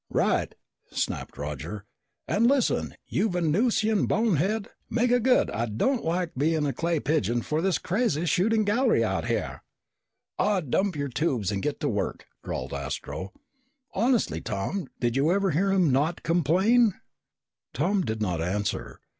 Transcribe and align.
"Right!" 0.09 0.55
snapped 0.89 1.37
Roger. 1.37 1.85
"And 2.27 2.47
listen, 2.47 2.95
you 3.05 3.29
Venusian 3.29 4.07
bonehead! 4.07 4.69
Make 4.89 5.11
it 5.11 5.21
good. 5.21 5.51
I 5.51 5.67
don't 5.67 6.03
like 6.03 6.33
being 6.33 6.65
a 6.65 6.73
clay 6.73 6.99
pigeon 6.99 7.43
for 7.43 7.61
this 7.61 7.77
crazy 7.77 8.25
shooting 8.25 8.63
gallery 8.63 9.03
out 9.03 9.25
here!" 9.25 9.61
"Aw, 10.39 10.61
damp 10.61 10.95
your 10.95 11.07
tubes 11.09 11.51
and 11.51 11.61
get 11.61 11.79
to 11.81 11.87
work," 11.87 12.25
drawled 12.43 12.73
Astro. 12.73 13.31
"Honestly, 13.93 14.41
Tom, 14.41 14.87
did 14.99 15.15
you 15.15 15.31
ever 15.31 15.51
hear 15.51 15.71
him 15.71 15.91
not 15.91 16.23
complain?" 16.23 16.95
Tom 17.71 18.01
did 18.01 18.23
not 18.23 18.41
answer. 18.41 19.01